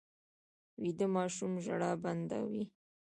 [0.81, 2.63] ویده ماشوم ژړا بنده وي